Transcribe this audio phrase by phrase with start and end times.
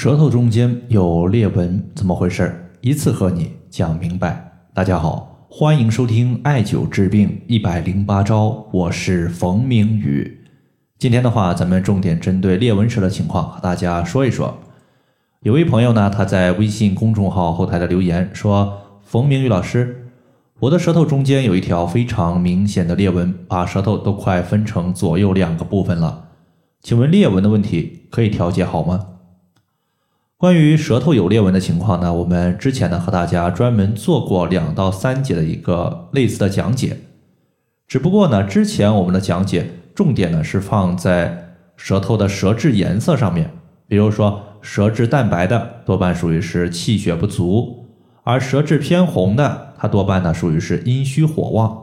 [0.00, 2.70] 舌头中间有裂纹，怎么回事？
[2.82, 4.48] 一次和你讲明白。
[4.72, 10.46] 大家好，欢迎收听艾灸治病一百零八招，我是冯明宇。
[11.00, 14.56] 今天的话，咱们重点针对裂纹舌的情况和大家说一说。
[15.40, 20.12] 有位朋友呢，他在微信公众号后台的留言说：“冯明宇老师，
[20.60, 26.28] 我的舌头中间有一条非常明显的裂纹，把舌头都快分成左右两个部分了。
[26.80, 29.04] 请问裂纹的问题可以调节好吗？”
[30.38, 36.96] 关于舌头有裂纹的情况呢，我们之前呢和大家专门做过两到三节的一个类似的讲解，
[37.88, 43.50] 只不过呢之前我们的讲解重点呢是放在舌头的舌质颜色上面，
[43.88, 47.86] 比如说舌质淡白的多半属于是气血不足，
[48.22, 51.76] 而舌质偏红的它多半呢属于是阴虚火旺。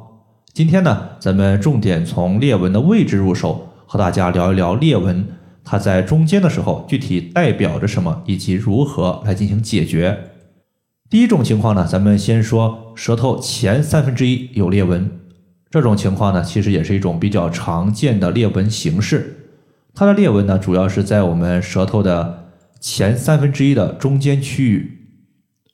[0.54, 5.28] 今天呢咱们重点从裂纹的位置入手，和大家聊一聊裂纹。
[5.68, 10.30] 它在中间的时候，具体代表着什么，以及如何来进行解决？
[11.10, 15.10] 第一种情况呢，咱们先说舌头前三分之一有裂纹，
[15.72, 19.38] 这种情况呢，其实也是一种比较常见的裂纹形式。
[19.96, 22.46] 它的裂纹呢，主要是在我们舌头的
[22.80, 25.08] 前三分之一的中间区域。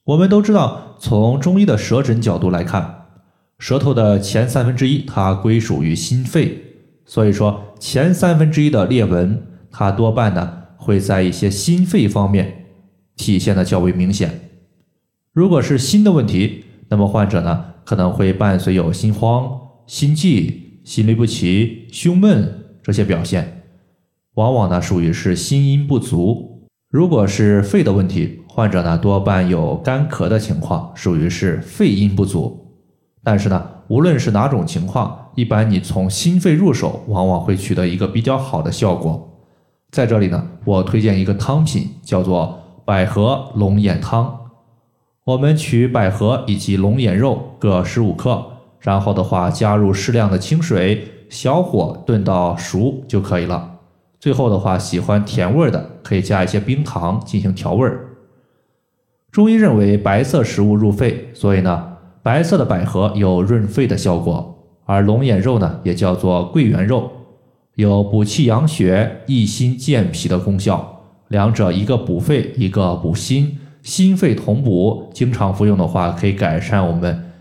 [0.06, 3.08] 我们都知道，从中医的舌诊角度来看，
[3.60, 6.62] 舌头的前三分之一它归属于心肺，
[7.06, 9.48] 所以说前三分之一的裂纹。
[9.72, 12.66] 它多半呢会在一些心肺方面
[13.16, 14.50] 体现的较为明显。
[15.34, 19.50] 如果是心的问题，那么患者呢可能会伴随有心慌、
[19.88, 23.64] 心悸、心律不齐、胸闷这些表现，
[24.34, 26.68] 往往呢属于是心阴不足。
[26.90, 32.76] 如果是肺的问题，患者呢多半有干咳的情况，属于是肺阴不足。
[33.24, 39.31] 但是呢，无论是哪种情况，一般你从心肺入手，往往会取得一个比较好的效果。
[39.92, 44.40] 在这里呢，我推荐一个汤品，叫做百合龙眼汤。
[45.26, 48.42] 我们取百合以及龙眼肉各十五克，
[48.80, 53.80] 然后的话加入适量的清水，小火炖到熟就可以了。
[54.18, 58.08] 最后的话，喜欢甜味的可以加一些冰糖进行调味儿。
[59.30, 67.12] 中医认为白色食物入肺，所以呢，白色的百合有润肺的效果，而龙眼肉呢也叫做桂圆肉。
[67.82, 77.32] 有补气养血、益心健脾的功效，两者一个补肺，一个补心，心肺同补，经常服用的话，可以改善我们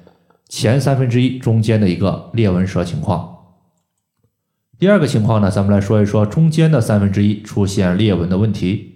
[0.48, 3.36] 前三分之一中间的一个裂纹舌情况。
[4.78, 8.94] 第二个情况呢，咱们来说一说中间的三分之一出现裂纹的问题。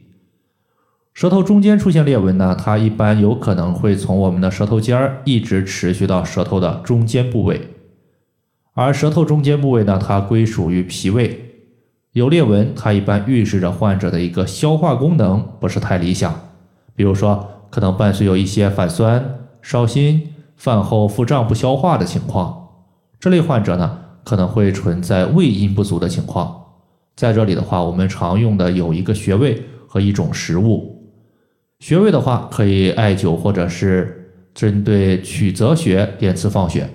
[1.12, 7.73] 舌头中间出现裂纹呢，它一般有可能会从我们的舌头尖儿一直持续到舌头的中间部位。
[8.74, 11.62] 而舌头中间部位呢，它归属于脾胃，
[12.12, 16.34] 有裂纹，它一般预示着患者的一个消化功能不是太理想，
[16.96, 22.68] 比如说可能伴随有一些反酸、烧心、饭后腹胀不消化的情况，
[23.20, 26.62] 这类患者呢可能会存在胃阴不足的情况。
[27.14, 31.12] 在这里的话，我们常用的有一个穴位和一种食物，
[31.78, 36.90] 穴位的话可以艾灸或者是针对曲泽穴点刺放血。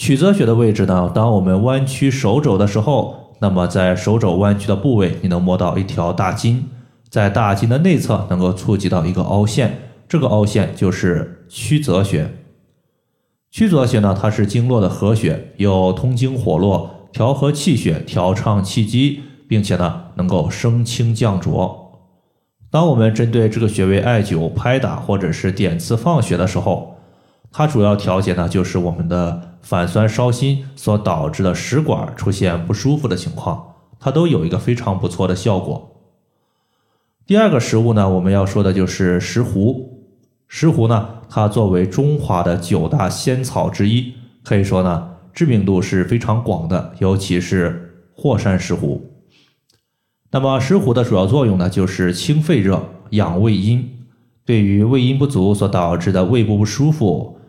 [0.00, 1.12] 曲泽穴的位置呢？
[1.14, 6.64] 当我们弯曲手肘的时候，那么在手肘弯曲的部位，你能摸到一条大筋，
[7.10, 9.78] 在大筋的内侧能够触及到一个凹陷，
[10.08, 12.34] 这个凹陷就是曲泽穴。
[13.50, 22.00] 曲泽穴呢，它是经络的合穴，有通经活络、调和气血、调畅气机，并且呢能够升清降浊。
[22.70, 26.96] 当我们针对这个穴位艾灸、拍打或者是点刺放血的时候，
[27.52, 29.49] 它主要调节呢就是我们的。
[29.62, 35.96] 反酸烧心所导致的食管出现不舒服的情况，它都有一个非常不错的效果。
[37.26, 39.90] 第二个食物呢，我们要说的就是石斛。
[40.48, 49.00] 石斛呢，它作为中华的九大仙草之一，可以说呢，知名度是非常广的，尤其是霍山石斛。
[50.32, 54.06] 那么石斛的主要作用呢，就是清肺热、养胃阴，
[54.44, 57.39] 对于胃阴不足所导致的胃部不舒服。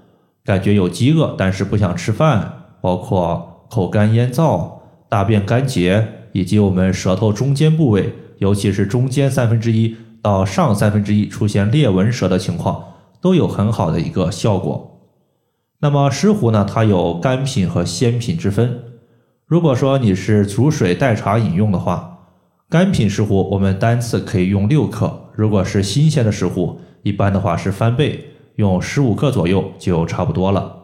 [0.51, 4.69] 感觉有饥饿，但是不想吃饭，包括口干咽燥、
[5.07, 12.83] 大便干结，以及我们舌头中间部位，尤其是中间三分之一到上三分之一出现裂纹舌的情况，
[13.21, 15.00] 都有很好的一个效果。
[15.80, 18.77] 那么石斛呢，它有干品和鲜品之分。
[19.45, 22.27] 如果说你是煮水代茶饮用的话，
[22.69, 28.31] 干品石斛我们单次可以用六克；如果是新鲜的石斛，一般的话是翻倍。
[28.56, 30.77] 用十五克左右就差不多了。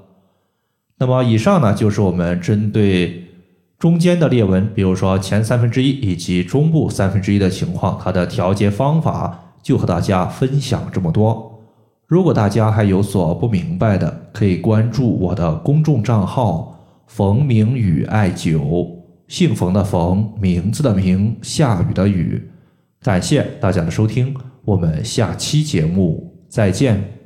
[1.00, 3.26] 那么以上呢，就是我们针对
[3.78, 11.62] 中间的裂纹，比如说前三分之一以及中部三分之一的情况，它的调节方法就和大家分享这么多。
[12.08, 18.88] 如果大家还有所不明白的，可以关注我的公众账号“冯明宇艾灸”，
[19.28, 22.50] 姓冯的冯，名字的名，下雨的雨。
[23.02, 24.34] 感谢大家的收听，
[24.64, 27.17] 我们下期节目再见。